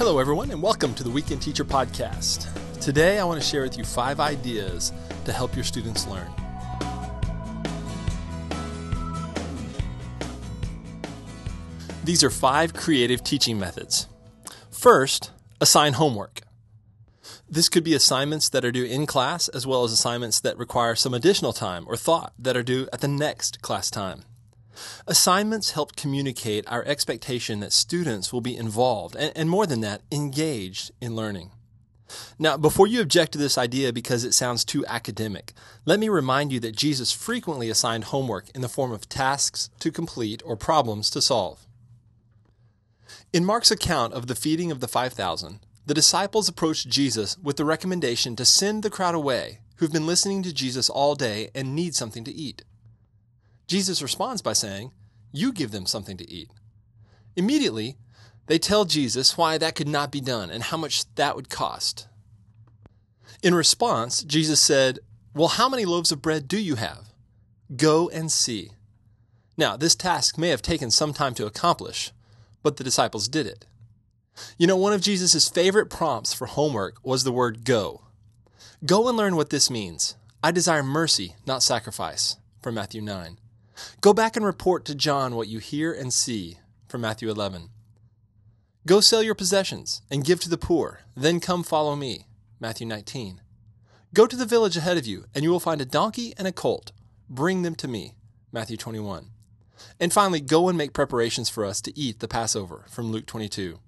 Hello, 0.00 0.18
everyone, 0.18 0.50
and 0.50 0.62
welcome 0.62 0.94
to 0.94 1.04
the 1.04 1.10
Weekend 1.10 1.42
Teacher 1.42 1.62
Podcast. 1.62 2.48
Today, 2.80 3.18
I 3.18 3.24
want 3.24 3.38
to 3.38 3.46
share 3.46 3.60
with 3.60 3.76
you 3.76 3.84
five 3.84 4.18
ideas 4.18 4.94
to 5.26 5.30
help 5.30 5.54
your 5.54 5.62
students 5.62 6.06
learn. 6.06 6.26
These 12.02 12.24
are 12.24 12.30
five 12.30 12.72
creative 12.72 13.22
teaching 13.22 13.58
methods. 13.58 14.08
First, 14.70 15.32
assign 15.60 15.92
homework. 15.92 16.40
This 17.46 17.68
could 17.68 17.84
be 17.84 17.92
assignments 17.92 18.48
that 18.48 18.64
are 18.64 18.72
due 18.72 18.84
in 18.84 19.04
class, 19.04 19.48
as 19.48 19.66
well 19.66 19.84
as 19.84 19.92
assignments 19.92 20.40
that 20.40 20.56
require 20.56 20.94
some 20.94 21.12
additional 21.12 21.52
time 21.52 21.84
or 21.86 21.98
thought 21.98 22.32
that 22.38 22.56
are 22.56 22.62
due 22.62 22.88
at 22.90 23.02
the 23.02 23.08
next 23.08 23.60
class 23.60 23.90
time. 23.90 24.22
Assignments 25.06 25.72
help 25.72 25.96
communicate 25.96 26.64
our 26.68 26.84
expectation 26.84 27.60
that 27.60 27.72
students 27.72 28.32
will 28.32 28.40
be 28.40 28.56
involved, 28.56 29.16
and, 29.16 29.32
and, 29.36 29.50
more 29.50 29.66
than 29.66 29.80
that, 29.80 30.02
engaged 30.10 30.90
in 31.00 31.16
learning. 31.16 31.50
Now, 32.38 32.56
before 32.56 32.86
you 32.86 33.00
object 33.00 33.32
to 33.32 33.38
this 33.38 33.58
idea 33.58 33.92
because 33.92 34.24
it 34.24 34.32
sounds 34.32 34.64
too 34.64 34.84
academic, 34.86 35.52
let 35.84 36.00
me 36.00 36.08
remind 36.08 36.52
you 36.52 36.60
that 36.60 36.76
Jesus 36.76 37.12
frequently 37.12 37.70
assigned 37.70 38.04
homework 38.04 38.50
in 38.54 38.62
the 38.62 38.68
form 38.68 38.92
of 38.92 39.08
tasks 39.08 39.70
to 39.80 39.92
complete 39.92 40.42
or 40.44 40.56
problems 40.56 41.10
to 41.10 41.22
solve. 41.22 41.66
In 43.32 43.44
Mark's 43.44 43.70
account 43.70 44.12
of 44.12 44.26
the 44.26 44.34
feeding 44.34 44.70
of 44.70 44.80
the 44.80 44.88
5,000, 44.88 45.60
the 45.86 45.94
disciples 45.94 46.48
approached 46.48 46.88
Jesus 46.88 47.38
with 47.38 47.56
the 47.56 47.64
recommendation 47.64 48.36
to 48.36 48.44
send 48.44 48.82
the 48.82 48.90
crowd 48.90 49.14
away 49.14 49.60
who've 49.76 49.92
been 49.92 50.06
listening 50.06 50.42
to 50.42 50.52
Jesus 50.52 50.90
all 50.90 51.14
day 51.14 51.50
and 51.54 51.74
need 51.74 51.94
something 51.94 52.22
to 52.24 52.32
eat. 52.32 52.64
Jesus 53.70 54.02
responds 54.02 54.42
by 54.42 54.52
saying, 54.52 54.90
You 55.30 55.52
give 55.52 55.70
them 55.70 55.86
something 55.86 56.16
to 56.16 56.28
eat. 56.28 56.50
Immediately, 57.36 57.98
they 58.48 58.58
tell 58.58 58.84
Jesus 58.84 59.38
why 59.38 59.58
that 59.58 59.76
could 59.76 59.86
not 59.86 60.10
be 60.10 60.20
done 60.20 60.50
and 60.50 60.64
how 60.64 60.76
much 60.76 61.04
that 61.14 61.36
would 61.36 61.48
cost. 61.48 62.08
In 63.44 63.54
response, 63.54 64.24
Jesus 64.24 64.60
said, 64.60 64.98
Well, 65.36 65.46
how 65.46 65.68
many 65.68 65.84
loaves 65.84 66.10
of 66.10 66.20
bread 66.20 66.48
do 66.48 66.58
you 66.58 66.74
have? 66.74 67.12
Go 67.76 68.08
and 68.08 68.32
see. 68.32 68.72
Now, 69.56 69.76
this 69.76 69.94
task 69.94 70.36
may 70.36 70.48
have 70.48 70.62
taken 70.62 70.90
some 70.90 71.12
time 71.12 71.34
to 71.34 71.46
accomplish, 71.46 72.10
but 72.64 72.76
the 72.76 72.82
disciples 72.82 73.28
did 73.28 73.46
it. 73.46 73.66
You 74.58 74.66
know, 74.66 74.76
one 74.76 74.92
of 74.92 75.00
Jesus' 75.00 75.48
favorite 75.48 75.90
prompts 75.90 76.34
for 76.34 76.48
homework 76.48 76.96
was 77.04 77.22
the 77.22 77.30
word 77.30 77.64
go. 77.64 78.02
Go 78.84 79.06
and 79.06 79.16
learn 79.16 79.36
what 79.36 79.50
this 79.50 79.70
means. 79.70 80.16
I 80.42 80.50
desire 80.50 80.82
mercy, 80.82 81.36
not 81.46 81.62
sacrifice, 81.62 82.36
from 82.60 82.74
Matthew 82.74 83.00
9. 83.00 83.38
Go 84.00 84.12
back 84.12 84.36
and 84.36 84.44
report 84.44 84.84
to 84.86 84.94
John 84.94 85.34
what 85.34 85.48
you 85.48 85.58
hear 85.58 85.92
and 85.92 86.12
see, 86.12 86.58
from 86.88 87.00
Matthew 87.00 87.30
11. 87.30 87.70
Go 88.86 89.00
sell 89.00 89.22
your 89.22 89.34
possessions 89.34 90.02
and 90.10 90.24
give 90.24 90.40
to 90.40 90.48
the 90.48 90.56
poor, 90.56 91.00
then 91.14 91.40
come 91.40 91.62
follow 91.62 91.96
me, 91.96 92.26
Matthew 92.58 92.86
19. 92.86 93.40
Go 94.14 94.26
to 94.26 94.36
the 94.36 94.46
village 94.46 94.76
ahead 94.76 94.96
of 94.96 95.06
you, 95.06 95.26
and 95.34 95.44
you 95.44 95.50
will 95.50 95.60
find 95.60 95.80
a 95.80 95.84
donkey 95.84 96.34
and 96.36 96.48
a 96.48 96.52
colt. 96.52 96.92
Bring 97.28 97.62
them 97.62 97.74
to 97.76 97.86
me, 97.86 98.14
Matthew 98.52 98.76
21. 98.76 99.30
And 100.00 100.12
finally, 100.12 100.40
go 100.40 100.68
and 100.68 100.76
make 100.76 100.92
preparations 100.92 101.48
for 101.48 101.64
us 101.64 101.80
to 101.82 101.96
eat 101.98 102.20
the 102.20 102.28
Passover, 102.28 102.84
from 102.88 103.10
Luke 103.10 103.26
22. 103.26 103.78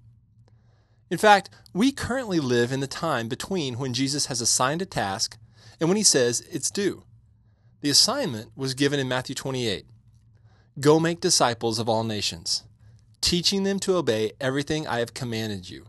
In 1.09 1.17
fact, 1.17 1.49
we 1.73 1.91
currently 1.91 2.39
live 2.39 2.71
in 2.71 2.79
the 2.79 2.87
time 2.87 3.27
between 3.27 3.77
when 3.77 3.93
Jesus 3.93 4.27
has 4.27 4.41
assigned 4.41 4.81
a 4.81 4.85
task 4.85 5.37
and 5.79 5.89
when 5.89 5.97
he 5.97 6.03
says 6.03 6.41
it's 6.51 6.71
due. 6.71 7.03
The 7.83 7.89
assignment 7.89 8.49
was 8.55 8.75
given 8.75 8.97
in 8.97 9.09
Matthew 9.09 9.35
28 9.35 9.85
Go 10.79 11.01
make 11.01 11.19
disciples 11.19 11.79
of 11.79 11.89
all 11.89 12.05
nations, 12.05 12.63
teaching 13.19 13.63
them 13.63 13.77
to 13.81 13.97
obey 13.97 14.31
everything 14.39 14.87
I 14.87 14.99
have 14.99 15.13
commanded 15.13 15.69
you. 15.69 15.87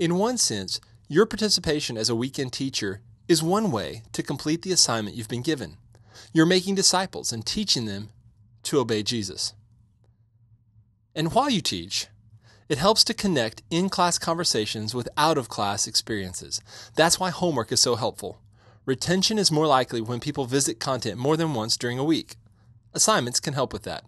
In 0.00 0.16
one 0.16 0.36
sense, 0.36 0.80
your 1.06 1.26
participation 1.26 1.96
as 1.96 2.08
a 2.08 2.16
weekend 2.16 2.52
teacher 2.52 3.02
is 3.28 3.40
one 3.40 3.70
way 3.70 4.02
to 4.14 4.24
complete 4.24 4.62
the 4.62 4.72
assignment 4.72 5.14
you've 5.14 5.28
been 5.28 5.42
given. 5.42 5.76
You're 6.32 6.44
making 6.44 6.74
disciples 6.74 7.32
and 7.32 7.46
teaching 7.46 7.86
them 7.86 8.08
to 8.64 8.80
obey 8.80 9.04
Jesus. 9.04 9.54
And 11.14 11.32
while 11.32 11.50
you 11.50 11.60
teach, 11.60 12.08
it 12.68 12.78
helps 12.78 13.04
to 13.04 13.14
connect 13.14 13.62
in 13.70 13.90
class 13.90 14.18
conversations 14.18 14.92
with 14.92 15.08
out 15.16 15.38
of 15.38 15.48
class 15.48 15.86
experiences. 15.86 16.60
That's 16.96 17.20
why 17.20 17.30
homework 17.30 17.70
is 17.70 17.80
so 17.80 17.94
helpful. 17.94 18.40
Retention 18.86 19.38
is 19.38 19.52
more 19.52 19.66
likely 19.66 20.00
when 20.00 20.20
people 20.20 20.46
visit 20.46 20.80
content 20.80 21.18
more 21.18 21.36
than 21.36 21.52
once 21.52 21.76
during 21.76 21.98
a 21.98 22.04
week. 22.04 22.36
Assignments 22.94 23.38
can 23.38 23.52
help 23.52 23.72
with 23.72 23.82
that. 23.82 24.04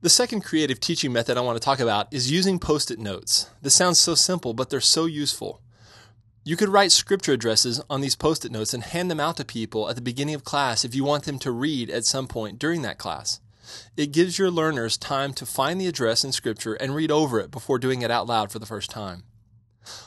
The 0.00 0.10
second 0.10 0.42
creative 0.42 0.80
teaching 0.80 1.12
method 1.12 1.38
I 1.38 1.40
want 1.40 1.56
to 1.56 1.64
talk 1.64 1.80
about 1.80 2.12
is 2.12 2.30
using 2.30 2.58
post 2.58 2.90
it 2.90 2.98
notes. 2.98 3.48
This 3.62 3.74
sounds 3.74 3.98
so 3.98 4.14
simple, 4.14 4.52
but 4.52 4.68
they're 4.68 4.80
so 4.80 5.06
useful. 5.06 5.62
You 6.42 6.56
could 6.56 6.68
write 6.68 6.92
scripture 6.92 7.32
addresses 7.32 7.80
on 7.88 8.02
these 8.02 8.16
post 8.16 8.44
it 8.44 8.52
notes 8.52 8.74
and 8.74 8.82
hand 8.82 9.10
them 9.10 9.20
out 9.20 9.38
to 9.38 9.44
people 9.44 9.88
at 9.88 9.94
the 9.94 10.02
beginning 10.02 10.34
of 10.34 10.44
class 10.44 10.84
if 10.84 10.94
you 10.94 11.04
want 11.04 11.24
them 11.24 11.38
to 11.38 11.52
read 11.52 11.88
at 11.88 12.04
some 12.04 12.26
point 12.26 12.58
during 12.58 12.82
that 12.82 12.98
class. 12.98 13.40
It 13.96 14.12
gives 14.12 14.38
your 14.38 14.50
learners 14.50 14.98
time 14.98 15.32
to 15.34 15.46
find 15.46 15.80
the 15.80 15.86
address 15.86 16.24
in 16.24 16.32
scripture 16.32 16.74
and 16.74 16.94
read 16.94 17.10
over 17.10 17.40
it 17.40 17.50
before 17.50 17.78
doing 17.78 18.02
it 18.02 18.10
out 18.10 18.26
loud 18.26 18.52
for 18.52 18.58
the 18.58 18.66
first 18.66 18.90
time. 18.90 19.22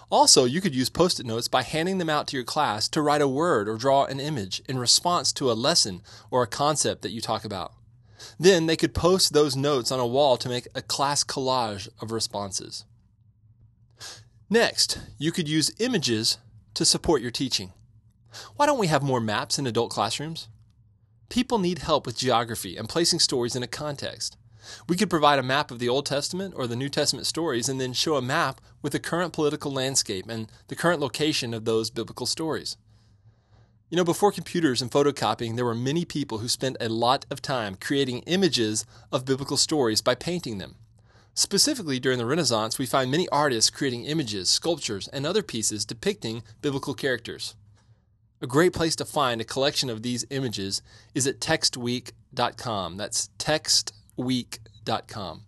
Also, 0.10 0.46
you 0.46 0.62
could 0.62 0.76
use 0.76 0.90
post 0.90 1.20
it 1.20 1.26
notes 1.26 1.48
by 1.48 1.64
handing 1.64 1.98
them 1.98 2.10
out 2.10 2.28
to 2.28 2.38
your 2.38 2.44
class 2.44 2.88
to 2.90 3.02
write 3.02 3.22
a 3.22 3.28
word 3.28 3.68
or 3.70 3.78
draw 3.78 4.06
an 4.06 4.20
image 4.20 4.62
in 4.68 4.80
response 4.80 5.32
to 5.34 5.52
a 5.52 5.54
lesson 5.54 6.02
or 6.32 6.44
a 6.44 6.48
concept 6.48 7.02
that 7.02 7.12
you 7.12 7.22
talk 7.22 7.46
about. 7.46 7.74
Then 8.40 8.66
they 8.66 8.76
could 8.76 8.94
post 8.94 9.34
those 9.34 9.56
notes 9.56 9.92
on 9.92 10.00
a 10.00 10.08
wall 10.08 10.38
to 10.38 10.50
make 10.50 10.68
a 10.74 10.82
class 10.82 11.24
collage 11.24 11.88
of 12.02 12.12
responses. 12.12 12.86
Next, 14.50 15.00
you 15.18 15.32
could 15.32 15.48
use 15.48 15.76
images 15.80 16.38
to 16.74 16.86
support 16.86 17.22
your 17.22 17.32
teaching. 17.32 17.74
Why 18.56 18.66
don't 18.66 18.80
we 18.80 18.88
have 18.88 19.04
more 19.04 19.20
maps 19.20 19.60
in 19.60 19.68
adult 19.68 19.92
classrooms? 19.92 20.48
People 21.30 21.60
need 21.60 21.80
help 21.80 22.06
with 22.06 22.18
geography 22.18 22.78
and 22.78 22.88
placing 22.88 23.20
stories 23.20 23.56
in 23.56 23.64
a 23.64 23.68
context. 23.68 24.38
We 24.88 24.96
could 24.96 25.10
provide 25.10 25.40
a 25.40 25.44
map 25.44 25.72
of 25.72 25.80
the 25.80 25.90
Old 25.90 26.06
Testament 26.06 26.54
or 26.58 26.68
the 26.68 26.76
New 26.76 26.90
Testament 26.90 27.28
stories 27.28 27.70
and 27.70 27.80
then 27.80 27.94
show 27.94 28.16
a 28.16 28.22
map 28.22 28.62
with 28.82 28.94
the 28.94 29.00
current 29.00 29.34
political 29.34 29.72
landscape 29.72 30.26
and 30.30 30.52
the 30.68 30.76
current 30.76 31.00
location 31.00 31.54
of 31.54 31.66
those 31.66 31.90
biblical 31.90 32.26
stories. 32.26 32.78
You 33.90 33.96
know, 33.96 34.04
before 34.04 34.34
computers 34.34 34.82
and 34.82 34.92
photocopying, 34.92 35.56
there 35.56 35.64
were 35.64 35.74
many 35.74 36.04
people 36.04 36.40
who 36.40 36.50
spent 36.50 36.76
a 36.82 36.90
lot 36.90 37.26
of 37.30 37.42
time 37.42 37.76
creating 37.76 38.20
images 38.28 38.86
of 39.14 39.24
biblical 39.24 39.56
stories 39.56 40.02
by 40.02 40.14
painting 40.14 40.58
them. 40.58 40.76
Specifically, 41.34 42.00
during 42.00 42.18
the 42.18 42.26
Renaissance, 42.26 42.78
we 42.78 42.86
find 42.86 43.10
many 43.10 43.30
artists 43.30 43.70
creating 43.70 44.06
images, 44.06 44.50
sculptures, 44.50 45.08
and 45.10 45.26
other 45.26 45.44
pieces 45.44 45.86
depicting 45.86 46.44
biblical 46.62 46.96
characters. 46.96 47.56
A 48.42 48.48
great 48.48 48.74
place 48.74 48.96
to 48.98 49.06
find 49.06 49.40
a 49.40 49.46
collection 49.46 49.90
of 49.90 50.04
these 50.04 50.26
images 50.30 50.82
is 51.16 51.26
at 51.26 51.40
textweek.com. 51.40 52.98
That's 52.98 53.30
text 53.38 53.94
week.com. 54.18 55.44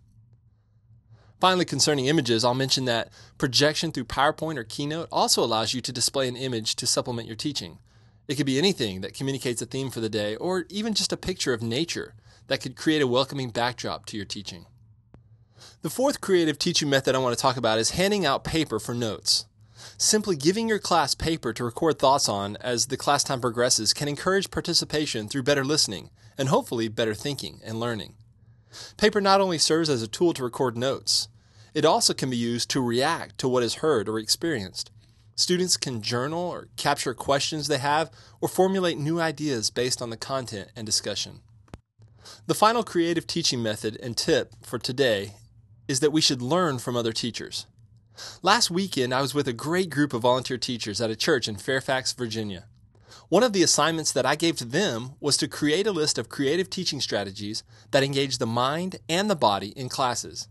Finally, 1.40 1.64
concerning 1.64 2.06
images, 2.06 2.44
I'll 2.44 2.54
mention 2.54 2.84
that 2.84 3.10
projection 3.38 3.92
through 3.92 4.04
PowerPoint 4.04 4.58
or 4.58 4.64
Keynote 4.64 5.08
also 5.10 5.42
allows 5.42 5.72
you 5.72 5.80
to 5.80 5.92
display 5.92 6.28
an 6.28 6.36
image 6.36 6.76
to 6.76 6.86
supplement 6.86 7.26
your 7.26 7.36
teaching. 7.36 7.78
It 8.28 8.34
could 8.34 8.46
be 8.46 8.58
anything 8.58 9.00
that 9.00 9.14
communicates 9.14 9.62
a 9.62 9.66
theme 9.66 9.90
for 9.90 10.00
the 10.00 10.10
day, 10.10 10.36
or 10.36 10.66
even 10.68 10.94
just 10.94 11.12
a 11.12 11.16
picture 11.16 11.54
of 11.54 11.62
nature 11.62 12.14
that 12.48 12.60
could 12.60 12.76
create 12.76 13.00
a 13.00 13.06
welcoming 13.06 13.50
backdrop 13.50 14.06
to 14.06 14.16
your 14.16 14.26
teaching. 14.26 14.66
The 15.82 15.90
fourth 15.90 16.20
creative 16.20 16.58
teaching 16.58 16.90
method 16.90 17.14
I 17.14 17.18
want 17.18 17.36
to 17.36 17.40
talk 17.40 17.56
about 17.56 17.78
is 17.78 17.92
handing 17.92 18.26
out 18.26 18.44
paper 18.44 18.78
for 18.78 18.94
notes. 18.94 19.46
Simply 19.96 20.36
giving 20.36 20.68
your 20.68 20.78
class 20.78 21.14
paper 21.14 21.54
to 21.54 21.64
record 21.64 21.98
thoughts 21.98 22.28
on 22.28 22.56
as 22.60 22.86
the 22.86 22.96
class 22.98 23.24
time 23.24 23.40
progresses 23.40 23.94
can 23.94 24.08
encourage 24.08 24.50
participation 24.50 25.26
through 25.26 25.42
better 25.42 25.64
listening 25.64 26.10
and 26.36 26.50
hopefully 26.50 26.88
better 26.88 27.14
thinking 27.14 27.60
and 27.64 27.80
learning. 27.80 28.14
Paper 28.96 29.20
not 29.20 29.40
only 29.40 29.58
serves 29.58 29.90
as 29.90 30.02
a 30.02 30.08
tool 30.08 30.32
to 30.34 30.42
record 30.42 30.76
notes, 30.76 31.28
it 31.74 31.84
also 31.84 32.14
can 32.14 32.30
be 32.30 32.36
used 32.36 32.70
to 32.70 32.82
react 32.82 33.38
to 33.38 33.48
what 33.48 33.62
is 33.62 33.76
heard 33.76 34.08
or 34.08 34.18
experienced. 34.18 34.90
Students 35.36 35.76
can 35.76 36.02
journal 36.02 36.50
or 36.50 36.68
capture 36.76 37.14
questions 37.14 37.66
they 37.66 37.78
have 37.78 38.10
or 38.40 38.48
formulate 38.48 38.98
new 38.98 39.20
ideas 39.20 39.70
based 39.70 40.02
on 40.02 40.10
the 40.10 40.16
content 40.16 40.68
and 40.76 40.84
discussion. 40.84 41.40
The 42.46 42.54
final 42.54 42.82
creative 42.82 43.26
teaching 43.26 43.62
method 43.62 43.98
and 44.02 44.16
tip 44.16 44.54
for 44.62 44.78
today 44.78 45.34
is 45.88 46.00
that 46.00 46.12
we 46.12 46.20
should 46.20 46.42
learn 46.42 46.78
from 46.78 46.96
other 46.96 47.12
teachers. 47.12 47.66
Last 48.42 48.70
weekend, 48.70 49.14
I 49.14 49.22
was 49.22 49.34
with 49.34 49.48
a 49.48 49.52
great 49.52 49.88
group 49.88 50.12
of 50.12 50.22
volunteer 50.22 50.58
teachers 50.58 51.00
at 51.00 51.10
a 51.10 51.16
church 51.16 51.48
in 51.48 51.56
Fairfax, 51.56 52.12
Virginia. 52.12 52.66
One 53.30 53.44
of 53.44 53.52
the 53.52 53.62
assignments 53.62 54.10
that 54.10 54.26
I 54.26 54.34
gave 54.34 54.56
to 54.56 54.64
them 54.64 55.12
was 55.20 55.36
to 55.36 55.46
create 55.46 55.86
a 55.86 55.92
list 55.92 56.18
of 56.18 56.28
creative 56.28 56.68
teaching 56.68 57.00
strategies 57.00 57.62
that 57.92 58.02
engage 58.02 58.38
the 58.38 58.46
mind 58.46 58.96
and 59.08 59.30
the 59.30 59.36
body 59.36 59.68
in 59.76 59.88
classes. 59.88 60.48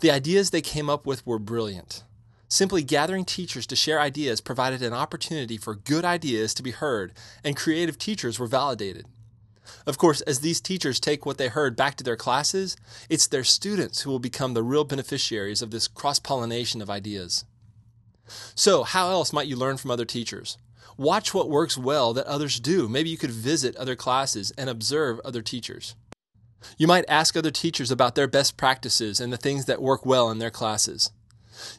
The 0.00 0.10
ideas 0.10 0.48
they 0.48 0.62
came 0.62 0.88
up 0.88 1.04
with 1.04 1.26
were 1.26 1.38
brilliant. 1.38 2.04
Simply 2.48 2.82
gathering 2.82 3.26
teachers 3.26 3.66
to 3.66 3.76
share 3.76 4.00
ideas 4.00 4.40
provided 4.40 4.80
an 4.80 4.94
opportunity 4.94 5.58
for 5.58 5.74
good 5.74 6.06
ideas 6.06 6.54
to 6.54 6.62
be 6.62 6.70
heard, 6.70 7.12
and 7.44 7.54
creative 7.54 7.98
teachers 7.98 8.38
were 8.38 8.46
validated. 8.46 9.04
Of 9.86 9.98
course, 9.98 10.22
as 10.22 10.40
these 10.40 10.62
teachers 10.62 11.00
take 11.00 11.26
what 11.26 11.36
they 11.36 11.48
heard 11.48 11.76
back 11.76 11.96
to 11.96 12.04
their 12.04 12.16
classes, 12.16 12.78
it's 13.10 13.26
their 13.26 13.44
students 13.44 14.00
who 14.00 14.10
will 14.10 14.18
become 14.18 14.54
the 14.54 14.62
real 14.62 14.84
beneficiaries 14.84 15.60
of 15.60 15.70
this 15.70 15.86
cross 15.86 16.18
pollination 16.18 16.80
of 16.80 16.88
ideas. 16.88 17.44
So, 18.54 18.84
how 18.84 19.10
else 19.10 19.34
might 19.34 19.48
you 19.48 19.56
learn 19.56 19.76
from 19.76 19.90
other 19.90 20.06
teachers? 20.06 20.56
Watch 21.00 21.32
what 21.32 21.48
works 21.48 21.78
well 21.78 22.12
that 22.12 22.26
others 22.26 22.60
do. 22.60 22.86
Maybe 22.86 23.08
you 23.08 23.16
could 23.16 23.30
visit 23.30 23.74
other 23.76 23.96
classes 23.96 24.52
and 24.58 24.68
observe 24.68 25.18
other 25.24 25.40
teachers. 25.40 25.94
You 26.76 26.86
might 26.86 27.06
ask 27.08 27.34
other 27.34 27.50
teachers 27.50 27.90
about 27.90 28.16
their 28.16 28.26
best 28.26 28.58
practices 28.58 29.18
and 29.18 29.32
the 29.32 29.38
things 29.38 29.64
that 29.64 29.80
work 29.80 30.04
well 30.04 30.30
in 30.30 30.40
their 30.40 30.50
classes. 30.50 31.10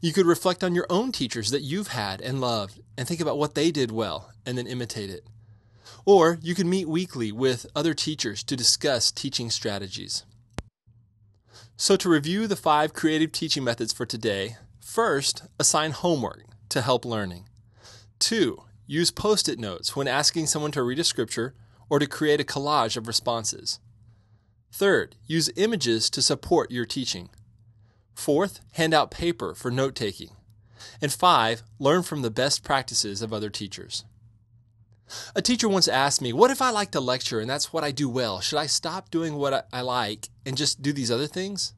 You 0.02 0.12
could 0.12 0.26
reflect 0.26 0.64
on 0.64 0.74
your 0.74 0.88
own 0.90 1.12
teachers 1.12 1.52
that 1.52 1.62
you've 1.62 1.90
had 1.90 2.20
and 2.20 2.42
loved 2.42 2.80
and 2.98 3.08
think 3.08 3.22
about 3.22 3.38
what 3.38 3.54
they 3.54 3.70
did 3.70 3.92
well 3.92 4.32
and 4.44 4.58
then 4.58 4.66
imitate 4.66 5.12
it. 5.12 5.24
Or 6.04 6.40
you 6.42 6.56
could 6.56 6.66
meet 6.66 6.90
weekly 6.90 7.32
with 7.32 7.68
other 7.76 7.94
teachers 7.94 8.42
to 8.46 8.56
discuss 8.56 9.12
teaching 9.12 9.52
strategies. 9.52 10.26
So, 11.78 11.96
to 11.96 12.10
review 12.10 12.48
the 12.48 12.56
five 12.56 12.94
creative 12.94 13.32
teaching 13.32 13.64
methods 13.64 13.94
for 13.94 14.08
today, 14.08 14.58
first, 14.80 15.44
assign 15.60 15.92
homework 15.92 16.46
to 16.70 16.82
help 16.82 17.06
learning. 17.06 17.46
Two, 18.18 18.64
Use 18.92 19.10
post 19.10 19.48
it 19.48 19.58
notes 19.58 19.96
when 19.96 20.06
asking 20.06 20.48
someone 20.48 20.74
to 20.74 20.84
read 20.84 21.00
a 21.00 21.06
scripture 21.06 21.54
or 21.90 21.98
to 21.98 22.06
create 22.06 22.42
a 22.42 22.44
collage 22.44 22.98
of 22.98 23.08
responses. 23.08 23.80
Third, 24.70 25.16
use 25.26 25.50
images 25.56 26.10
to 26.10 26.22
support 26.22 26.72
your 26.72 26.86
teaching. 26.86 27.30
Fourth, 28.14 28.60
hand 28.74 28.94
out 28.94 29.10
paper 29.10 29.56
for 29.56 29.72
note 29.72 29.96
taking. 29.96 30.32
And 31.02 31.10
five, 31.10 31.64
learn 31.80 32.04
from 32.04 32.22
the 32.22 32.30
best 32.30 32.66
practices 32.66 33.22
of 33.22 33.32
other 33.32 33.50
teachers. 33.50 34.04
A 35.38 35.42
teacher 35.42 35.70
once 35.70 35.88
asked 35.88 36.22
me, 36.22 36.34
What 36.34 36.52
if 36.52 36.62
I 36.62 36.70
like 36.72 36.92
to 36.92 37.00
lecture 37.00 37.40
and 37.40 37.50
that's 37.50 37.72
what 37.72 37.86
I 37.86 37.92
do 37.92 38.10
well? 38.10 38.42
Should 38.42 38.60
I 38.60 38.66
stop 38.66 39.10
doing 39.10 39.36
what 39.36 39.70
I 39.72 39.80
like 39.80 40.28
and 40.46 40.58
just 40.58 40.82
do 40.82 40.92
these 40.92 41.12
other 41.12 41.28
things? 41.28 41.74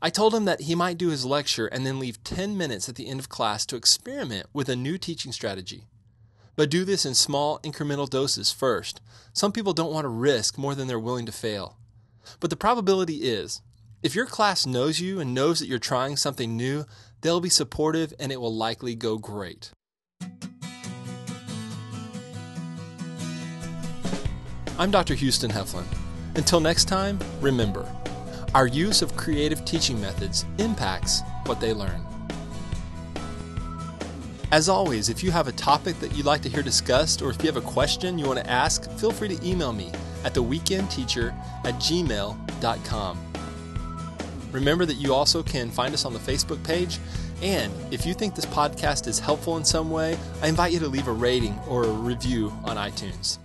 I 0.00 0.10
told 0.10 0.32
him 0.32 0.44
that 0.44 0.60
he 0.60 0.76
might 0.76 0.96
do 0.96 1.08
his 1.08 1.26
lecture 1.26 1.66
and 1.66 1.84
then 1.84 1.98
leave 1.98 2.22
10 2.22 2.56
minutes 2.56 2.88
at 2.88 2.94
the 2.94 3.08
end 3.08 3.18
of 3.18 3.28
class 3.28 3.66
to 3.66 3.74
experiment 3.74 4.46
with 4.52 4.68
a 4.68 4.76
new 4.76 4.96
teaching 4.96 5.32
strategy. 5.32 5.88
But 6.56 6.70
do 6.70 6.86
this 6.86 7.04
in 7.04 7.14
small, 7.14 7.58
incremental 7.60 8.08
doses 8.08 8.50
first. 8.50 9.02
Some 9.34 9.52
people 9.52 9.74
don't 9.74 9.92
want 9.92 10.04
to 10.04 10.08
risk 10.08 10.56
more 10.56 10.74
than 10.74 10.88
they're 10.88 10.98
willing 10.98 11.26
to 11.26 11.32
fail. 11.32 11.76
But 12.40 12.48
the 12.48 12.56
probability 12.56 13.16
is, 13.16 13.60
if 14.02 14.14
your 14.14 14.24
class 14.24 14.66
knows 14.66 14.98
you 14.98 15.20
and 15.20 15.34
knows 15.34 15.60
that 15.60 15.68
you're 15.68 15.78
trying 15.78 16.16
something 16.16 16.56
new, 16.56 16.86
they'll 17.20 17.40
be 17.40 17.50
supportive 17.50 18.14
and 18.18 18.32
it 18.32 18.40
will 18.40 18.54
likely 18.54 18.94
go 18.94 19.18
great. 19.18 19.70
I'm 24.78 24.90
Dr. 24.90 25.14
Houston 25.14 25.50
Heflin. 25.50 25.86
Until 26.36 26.60
next 26.60 26.86
time, 26.86 27.18
remember, 27.40 27.86
our 28.54 28.66
use 28.66 29.02
of 29.02 29.16
creative 29.16 29.64
teaching 29.64 30.00
methods 30.00 30.46
impacts 30.58 31.22
what 31.44 31.60
they 31.60 31.72
learn. 31.72 32.15
As 34.52 34.68
always, 34.68 35.08
if 35.08 35.24
you 35.24 35.32
have 35.32 35.48
a 35.48 35.52
topic 35.52 35.98
that 35.98 36.14
you'd 36.16 36.26
like 36.26 36.40
to 36.42 36.48
hear 36.48 36.62
discussed, 36.62 37.20
or 37.20 37.30
if 37.30 37.42
you 37.42 37.46
have 37.50 37.56
a 37.56 37.66
question 37.66 38.16
you 38.16 38.26
want 38.26 38.38
to 38.38 38.48
ask, 38.48 38.88
feel 38.92 39.10
free 39.10 39.28
to 39.28 39.46
email 39.46 39.72
me 39.72 39.90
at 40.24 40.34
theweekendteacher 40.34 41.34
at 41.64 41.74
gmail.com. 41.74 43.18
Remember 44.52 44.86
that 44.86 44.94
you 44.94 45.12
also 45.12 45.42
can 45.42 45.68
find 45.70 45.92
us 45.92 46.04
on 46.04 46.12
the 46.12 46.20
Facebook 46.20 46.62
page. 46.62 46.98
And 47.42 47.72
if 47.92 48.06
you 48.06 48.14
think 48.14 48.34
this 48.34 48.46
podcast 48.46 49.08
is 49.08 49.18
helpful 49.18 49.56
in 49.56 49.64
some 49.64 49.90
way, 49.90 50.16
I 50.40 50.48
invite 50.48 50.72
you 50.72 50.78
to 50.78 50.88
leave 50.88 51.08
a 51.08 51.12
rating 51.12 51.58
or 51.68 51.84
a 51.84 51.90
review 51.90 52.52
on 52.64 52.76
iTunes. 52.76 53.38